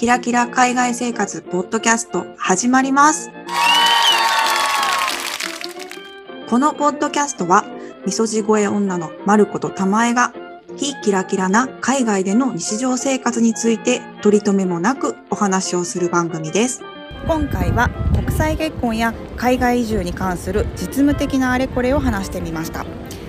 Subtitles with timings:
[0.00, 3.30] キラキラ海外生活ポッドキャスト始まります。
[6.48, 7.66] このポッドキャストは、
[8.06, 10.32] みそじ声女のまることたまえが、
[10.78, 16.80] 非キラキラな海外での日常生活について取り留めもなくお話をする番組です。
[17.26, 22.86] 今回は国際結婚や海外移住に関する実務的なあれこれを話してみました。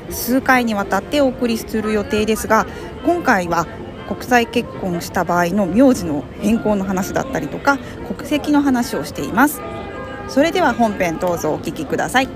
[0.10, 2.66] 数回にわたってお送りする予定ですが、
[3.04, 3.68] 今回は
[4.12, 7.78] 国際結婚した場合の名字の変更の話だったりとか
[8.14, 9.62] 国籍の話をしています。
[10.28, 12.28] それでは本編どうぞお聞きください。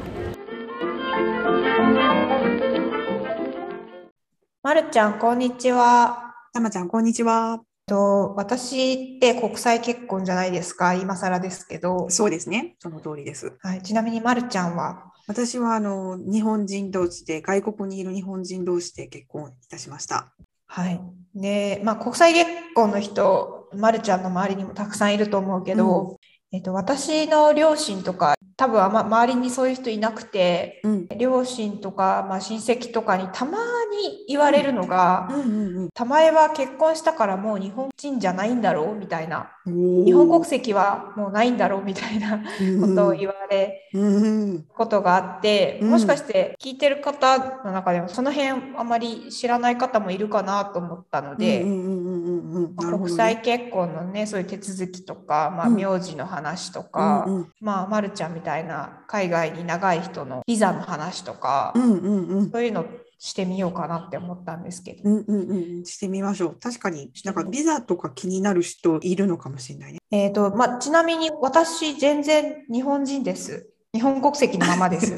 [4.64, 6.34] まるちゃんこんにちは。
[6.54, 7.62] たまちゃんこんにちは。
[7.88, 12.78] と私って国際結婚じゃないですか今更ですけど、そうですね。
[12.80, 13.52] その通りです。
[13.60, 15.12] はい、ちなみにまるちゃんは？
[15.28, 20.32] 私はあの日本人同士で外国にいる日本人同士で結婚いたしました
[20.76, 21.00] はい。
[21.34, 26.20] でまあ国際結婚の人まるちゃんの周りにもたくさんいると思うけど、
[26.56, 31.08] えっと、私の両親とか多分あんま周りにそういう人いなくてうん。
[31.18, 39.52] 両親とか、まあ、親戚とかにたまに言われるのがうんうん「玉江は結婚したからもう日本人じゃないんだろう?」みたいな。
[39.68, 42.38] うん日本国籍はもうないんだろうみたいな
[42.80, 44.66] ことを言われうんうん。
[44.78, 45.90] ことがあって、うん。
[45.90, 52.15] もしかして聞いてる方の中でもその辺あまり知らない方もいるかなと思ったので、うんうんうん
[52.46, 52.76] うんうん。
[52.76, 52.98] ね。
[52.98, 55.76] 国際結婚のねそういう手続きとか、まあ、うん。
[55.76, 57.52] 名字の話とか、うんうん。
[57.60, 62.52] まあ、まるちゃんみたいな海外に長い人のビザの話とか、うんうんうん。
[62.52, 62.86] そういうの
[63.18, 65.10] してみようかなって思ったんですけど。
[65.10, 66.58] うんうんうんしてみましょう。
[66.60, 70.00] 確かになんかビザとか気になる人いるのかもしれないね。
[70.12, 73.70] えーとまあ、ちなみに私全然日本人です。
[73.96, 75.16] 日本国籍のままです。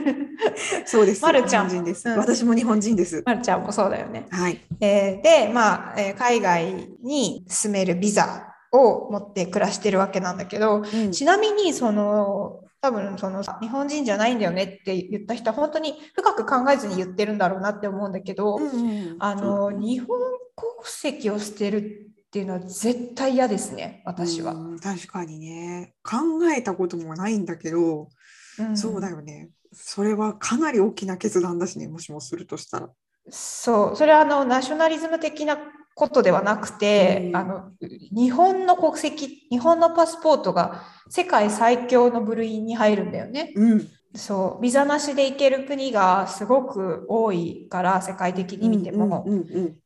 [0.86, 1.68] そうですまるちゃん。
[1.68, 2.18] 人です、うん。
[2.18, 3.22] 私も日本人です。
[3.26, 4.26] まるちゃんもそうだよね。
[4.30, 4.58] はい。
[4.80, 11.12] えーで、まあ、えー海外に住めるビザを持って暮らしてるわけなんだけど、うん。
[11.12, 19.16] ちなみにその多分その日本人じゃないんだよねって言った人は本当に深く考えずに言ってるんだろうなって思うんだけど、うんうん。
[19.18, 20.18] あの日本
[20.56, 24.52] 国籍を捨てるっていうのは絶対嫌ですね私は。
[24.52, 25.94] うん確かにね。
[26.04, 26.16] 考
[26.56, 28.08] えたこともないんだけど、
[28.56, 28.76] うん。
[28.76, 29.50] そうだよね。
[29.72, 32.90] それはかなり大きな決断だしねもしもするとしたら。
[33.30, 33.96] そう。
[33.96, 35.58] それはあのナショナリズム的な
[35.96, 37.36] ことではなくて、うん。
[37.36, 37.72] あの
[38.14, 43.52] 日本の国籍日本のパスポートが世界最強の部類に入るんだよね。
[43.56, 43.88] うん。
[44.14, 44.62] そう。
[44.62, 49.76] ビザなしで行ける国がすごく多いから世界的に見ても、うんうん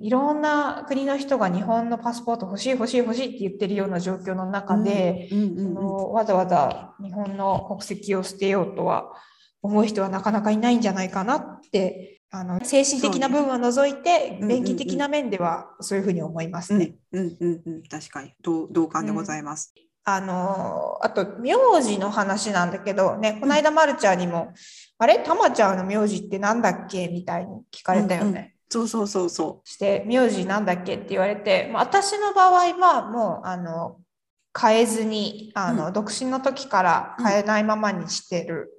[0.00, 5.28] いろんな国の人が日本のパスポート欲しい欲しい欲しいって言ってるような状況の中で、
[6.12, 9.12] わざわざ日本の国籍を捨てようとは
[9.62, 16.94] 思う人はなかなかいないんじゃないかなってあの精神的な部分は除いて、便宜的な面ではそういうふうに思いますね。
[17.12, 18.34] うんうんうんうん確かに。
[18.42, 19.74] 同同感でございます、
[20.04, 24.52] あのあと名字の話なんだけどねこの間まるちゃんにも
[24.98, 25.18] 「あれ？
[25.18, 28.54] たまちゃんの名字ってなんだっけ?」みたいに聞かれたよね。
[28.70, 33.96] そうそうそうそして名字なんだっけって言われて、まあ、私の場合はもうあの
[34.58, 38.70] 変えずにあの、う独身の時から変えないままにしてる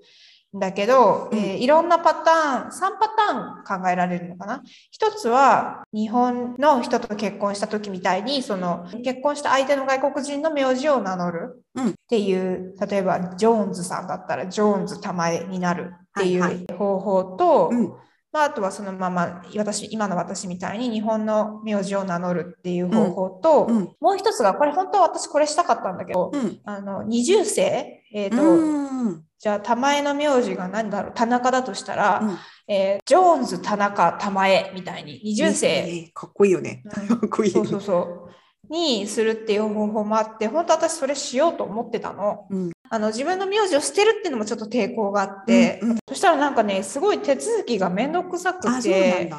[0.56, 1.38] んだけど、うん。
[1.38, 4.64] えーいろんなパターン3パターン考えられるのかな。
[4.92, 11.90] 一つは日本の人と結婚した時みたいにその結婚した相手の外国人の名字を名乗るうん。
[11.90, 17.94] っていう、例えばジョーンズさんだったらジョーンズ玉江になるっていはいはう方法と、う、うん
[18.32, 23.96] まあ、あとはそのまま私今の私みたいに日本の名字を名乗るっていう方法と、うん。
[24.00, 26.60] もう一つがこれ本当は私これしたかったんだけど、うん。
[26.64, 29.24] あの二重姓、えーとうん。
[29.38, 31.12] じゃあ玉江の名字が何だろう？
[31.14, 32.38] 田中だとしたら、うん。
[32.68, 36.12] えージョーンズ田中玉江みたいに二重姓、いいね。
[36.14, 37.08] かっこいいよね、うん。
[37.20, 38.32] かっこいいそうそうそう。
[38.72, 42.48] にするっていう方法もあって本当私それしようと思ってたの。
[42.92, 45.98] うんあの自分の名字を捨てるっていうのもちょっと抵抗があって、うんうん。
[46.10, 49.32] そしたらなんかねすごい手続きがめんどくさくて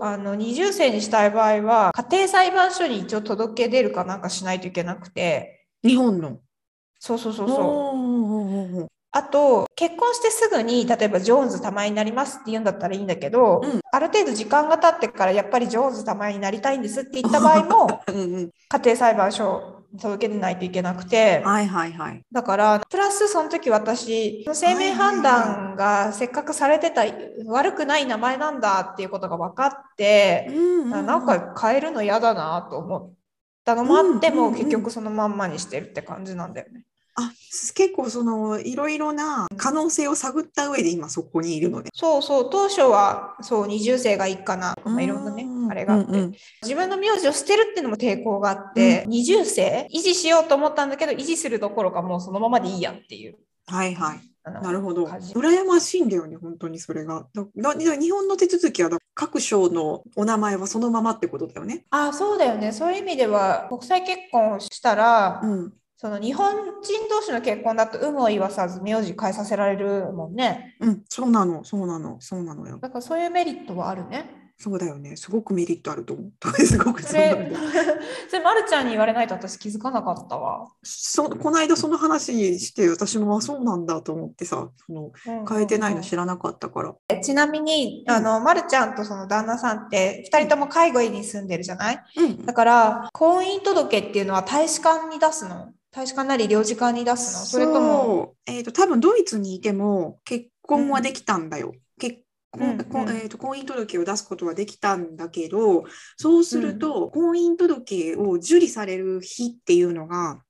[0.00, 5.66] あの二重姓にしたい場合は家庭裁判所に一応届け出るかなんかしないといけなくて。
[5.84, 6.38] 日本の。
[6.98, 8.86] そうそうそうそう。
[9.10, 13.80] あと結婚してすぐに例えばジョーンズ玉江になりますって言うんだったらいいんだけど、うん。
[13.92, 27.02] ある程度時間が経ってからやっぱりジョーンズ玉江になりたいんですって言った場合も 家庭裁判所に届け出ないといけなくてはいはいはいだからプラスその時私生命判断がせっかくされてた
[27.46, 30.46] 悪くない名前なんだっていうことが分かって。
[30.50, 30.72] う
[31.02, 33.12] なんか変えるの嫌だなと思っ
[33.64, 36.84] たのもあって、もう結局そのまんまにしてるって感じなんだよね。
[37.14, 37.32] あ
[37.74, 41.90] 結構そのいろいろな可能性を探った上で今そこにいるのね。
[41.94, 46.32] そうそう、当初はそう二重姓がいいかな、まあ、いろんなねう、んあれがあって、うんうん
[46.62, 53.36] 自分の名字を捨てるっていうのも抵抗があって、二重姓維持しようと思ったんだけど、維持するどころかもうそのままでいいやっていう。
[53.66, 54.20] はいはい。
[54.44, 55.04] なるほど。
[55.04, 57.26] 羨ましいんだよね、本当にそれが。
[57.34, 57.44] だ
[57.74, 61.84] 日本の手続きはだ各省のお名前はそのままってことだよね。
[61.90, 62.72] ああ、そうだよね。
[62.72, 65.72] そういう意味では、国際結婚をしたら、うん。
[66.02, 70.74] その日本人同士の結婚だと有無を言わさず名字変えさせられるもんね。
[70.80, 72.78] うん、そうなの、そうなの、そうなのよ。
[72.82, 74.28] だからそういうメリットはあるね。
[74.58, 75.14] そうだよね。
[75.14, 76.32] すごくメリットあると思う。
[76.66, 77.56] すごくそれだ。、
[78.28, 80.66] それ、まるちゃんに言われないと私気づかなかったわ。
[80.82, 85.12] そこの間その話して私もあそうなんだと思ってさその
[85.48, 92.04] 変えてないの知らなかったから、えちなみに、あの、まるちゃんとその旦那さんって、二人とも海外に住んでるじゃない？
[92.16, 97.46] うんだから、婚姻届っていうのは大使館に出すの大使館なり領事館に出すの？
[97.46, 102.22] それとも、えー、と多分ドイツにいても結婚はできたんだよ、結婚
[102.54, 102.84] うんうん。
[102.84, 105.84] こえー、と婚姻届を出すことはできたんだけど
[106.16, 110.40] そうすると、婚姻届を受理される日っていうのが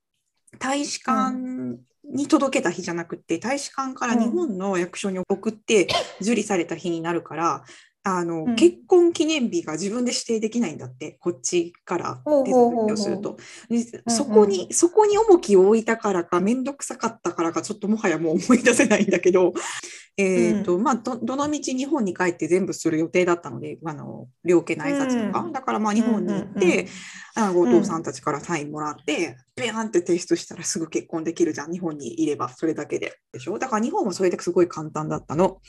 [0.59, 1.37] 大使館
[2.03, 5.87] に届けた日じゃなくて大使館から日本の役所に送って
[6.21, 7.63] 受理された日になるから、
[8.03, 8.55] あのうん。
[8.55, 13.37] 結婚記念日が自分で指定できないんだってこっちから手続きをすると。
[13.69, 19.53] でうんそこに、そこに重きを置いたからか面倒くさかったからかちょっともはやもう思い出せないんだけど、
[20.17, 25.51] えーとまあ、どどのみち日本に帰って全部する予定だったのであの両家の挨拶とか、うん。
[25.51, 26.87] だからまあ日本に行って、
[27.37, 27.77] うんうんうん。
[27.77, 33.17] お父さんたちからサインもらって、ペアンって提出したらすぐ結婚できるじゃん日本にいればそれだけで。
[33.31, 33.57] でしょ？
[33.57, 35.61] だから日本はそれですごい簡単だったの。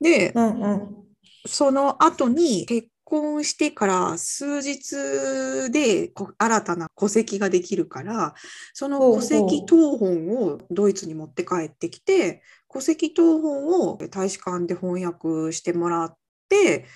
[0.00, 1.13] で、うんうん。
[1.46, 8.34] その後に結婚してから数日で新たな戸籍ができるから
[8.72, 12.42] その戸籍謄本をドイツに持って帰ってきて
[12.72, 16.16] 戸籍謄本を大使館で翻訳してもらっ
[16.48, 16.86] て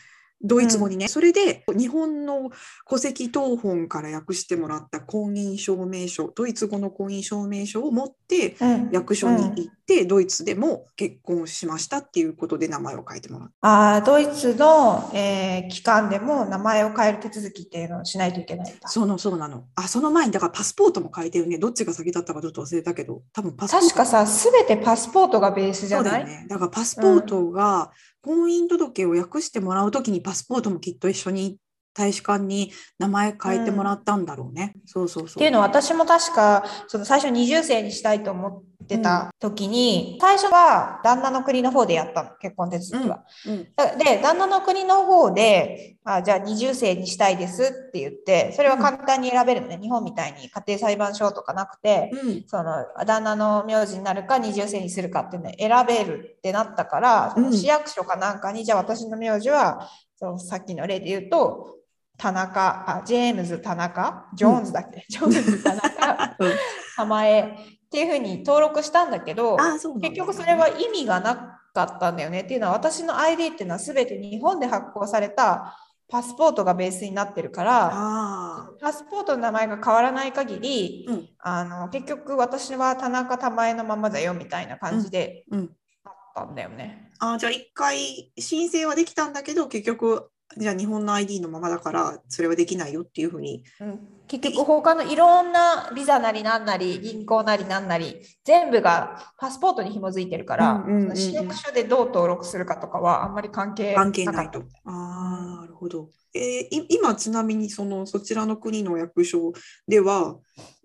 [0.43, 2.51] ドイツ語にね、それで日本の
[2.89, 13.97] 戸籍謄本から訳してもらった婚姻証明書ドイツ語の婚姻証明書を持ってうん役所に行って、ドイツでも結婚しましたっていうことで名前を書いてもらった。
[13.97, 18.75] あードイツの、えー機関でも名前を変える手続きっていうのをしないといけない。
[18.87, 19.65] そのそうなの。
[19.75, 21.59] あ、その前に、だからパスポートも変えてるね。
[21.59, 23.87] どっちが先だったかちょっと忘れたけど、多分パスポート。
[23.89, 26.25] 確かさ、すべてパスポートがベースじゃない？
[26.25, 26.47] だよね。
[26.49, 27.91] だからパスポートが、
[28.29, 31.57] 婚姻届を訳してもらうときにパスポートもきっと一緒に
[31.99, 34.75] 大使館に名前変えてもらったんだろうね。
[34.87, 35.35] そうそうそう。
[35.35, 38.49] っていうのは私も確かその最初二重生にしたいと思
[38.85, 43.25] ってた時に、最初は旦那の国の方でやったの結婚手続きは。
[43.47, 52.45] うんだで旦那の国の方であじゃあ二重生にしたいですって言ってそれは簡単に選べるのね、日本みたいに家庭裁判所とかなくて、うん。
[52.47, 61.77] その旦那の名字になるか二重生にするかっていうのを選べるってなったから、その市役所かなんかにじゃあ私の名字はそのさっきの例で言うと
[62.19, 64.29] 田中あジェームズ田中？
[64.35, 66.37] ジョーンズだっけ、ジョーンズ田中？
[66.41, 66.53] うん
[66.97, 75.79] 玉江っていうふうに登録したんだけどあそうなんだ結局それは意味がなかったんだよねっていうのは私の ID っていうのは全て日本で発行された
[76.11, 81.13] パスポートがベースになってるからあパスポートの名前が変わらない限り、あ。
[81.13, 81.29] うん。
[81.39, 85.71] あの結局私は田中玉江のままだよみたいな感じでうん。
[86.05, 87.13] あったんだよね。
[87.21, 93.63] あーじゃあ一回申請はできたんだけど、結局、じゃあ日本の ID のままだから、それはできないよっていうふうに。
[93.81, 104.65] うん、結局他のいろんなビザなりなんなり銀行なりなんなり全部がパスポートに紐づいてるから、市役所でどう登録するかとかはあんまり関係関係ないと。
[104.85, 106.09] ああ、なるほど。
[106.35, 109.53] えーい今ちなみにそのそちらの国の役所
[109.87, 110.37] では、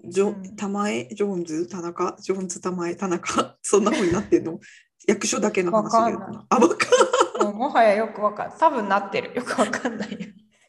[0.05, 0.55] ジョうん。
[0.55, 4.59] 玉江、ジョーンズ、田中、ジョーンズ、玉江、田中、そんな風になってんの？
[5.05, 6.85] 役所だけの話であ、わかんた
[7.51, 10.17] もはやよくわかんない多分なってるよくわかんないよ。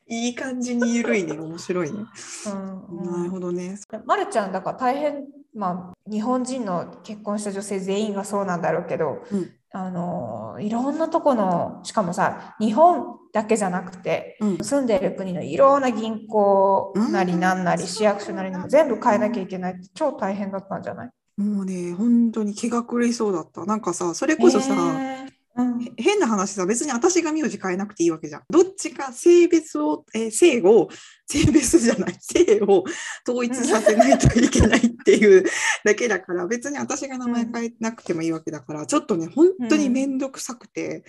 [0.07, 1.33] いい感じに緩いね。
[1.38, 2.00] 面白いね。
[2.47, 3.78] うんなるほどね。
[4.04, 21.11] まるちゃんだから大変まあ日本人の結婚した女性全員がそうなんだろうけど、うんあのいろんなとこのしかもさ日本だけじゃなくて、うん住んでる国のいろんな銀行なりなんなり、うん市役所なりにも全部変えなきゃいけないって超大変だったんじゃない？
[21.37, 23.64] もうね、本当に気が狂いそうだった。
[23.64, 25.24] なんかさ、それこそさ、へー
[25.57, 25.83] うん。
[25.83, 28.43] へ変な話さ、別に私が名字変えなくていいわけじゃん。
[28.51, 30.89] どっちか性別を、えー性を、
[31.27, 32.85] 性別じゃない、性を
[33.27, 35.45] 統一させないといけないっていう
[35.85, 40.19] だけだから、別に私が名前変えなくてもいいわけだから、ちょっとね、本当にめん。
[40.19, 41.05] どくさくて、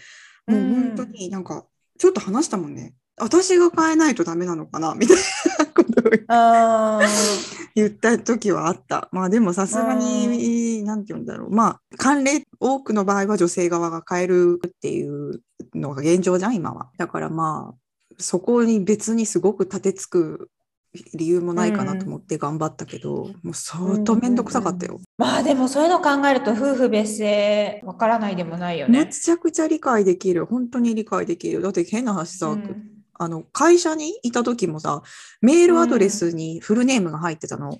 [0.47, 0.71] うん。
[0.71, 1.65] もう本当になんか、
[1.97, 2.93] ちょっと話したもんね。
[3.17, 5.17] 私が変えないとダメなのかなみたい
[5.57, 6.99] なことをあ
[7.75, 9.09] 言った時はあった。
[9.11, 11.49] まあでもさすがに、なんて言うんだろう。
[11.51, 15.41] まあ、慣例、多くの場合は女性側が変えるっていう
[15.73, 16.89] のが現状じゃん、今は。
[16.97, 20.49] だからまあ、そこに別にすごく立てつく
[21.13, 25.01] 理由もないかなと思って頑張ったけど、もう相当めんどくさかったよ。
[25.17, 29.11] まあでもそういうの考えると夫婦別姓わからないでもないよめね。
[29.11, 30.45] ちゃくちゃ理解できる。
[30.45, 31.61] 本当に理解できる。
[31.61, 35.01] だって変な話さ、うんあの会社にいた時もさ、
[35.41, 37.79] メールアドレスにフルネームが入ってたの。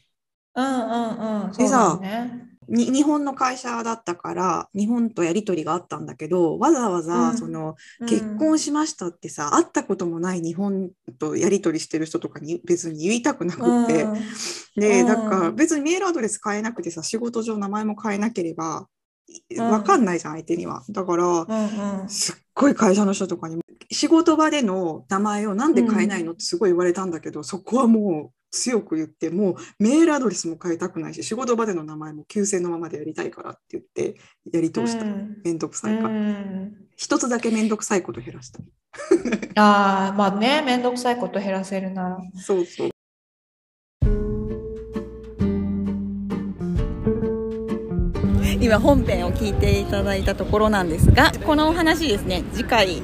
[0.56, 1.51] うんうんうん。
[1.51, 2.56] でさね。
[2.68, 10.89] に日本の会社だったから日本とやり取りがあったんだけどわざわざうんその、うん結婚しましたってさ会ったこともない日本
[11.20, 14.13] とやり取りしてる人とかに別に言いたくなくって、うん
[14.75, 18.86] でうんだから別にメールアドレス変えなくてさ仕事上名前も変えなければうん
[19.58, 20.84] わかんないじゃん相手には。
[20.89, 22.10] だからうんうん。
[22.10, 23.60] すっごい会社の人とかに
[23.91, 34.15] 仕事場での名前をなんで変えないのってすごい言われたんだけど、そこはもう強く言ってもうメールアドレスも変えたくないし仕事場での名前も旧姓のままでやりたいからって言って
[34.51, 35.38] やり通した、うん。
[35.44, 36.74] めんどくさういから、ん。
[36.96, 38.60] 一つだけめんどくさいこと減らした。
[39.62, 42.17] ああ、まあね、めんどくさいこと減らせるなら。
[42.36, 42.95] そうそう
[48.66, 53.04] 今本編を聞いていただいたところなんですがこのお話ですね次回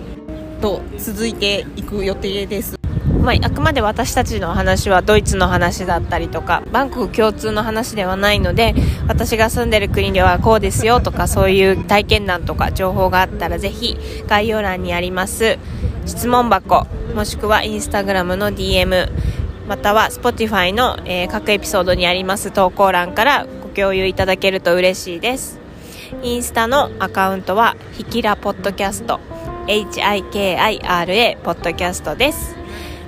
[0.59, 2.79] と続いていく予定です。
[3.21, 8.73] まあ、あくまで私たちの話はドイツの話だったりとかバンコク共通の話ではないので
[9.07, 15.59] 私が住んでる国ではこうですよとかそういう体験談とか情報があったらぜひ概要欄にあります
[16.07, 19.11] 質問箱もしくはインスタグラムの DM
[19.67, 20.97] または Spotify の、
[21.31, 25.59] 各エピソードにあります投稿欄から共有いただけると嬉しいです。
[26.23, 29.19] インスタのアカウントはひきらポッドキャスト。
[29.67, 32.55] HIKIRA ポッドキャストです。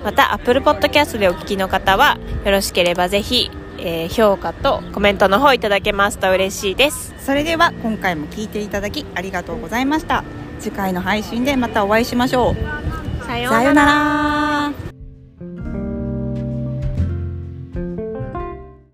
[0.03, 7.13] また Apple Podcast でお聞きの方はよろしければぜひ、えー評価とコメントの方いただけますと嬉しいです。
[7.19, 10.23] それでは今回も聞いていただきありがとうございました。
[10.59, 13.25] 次回の配信でまたお会いしましょう。
[13.25, 14.52] さよさようなら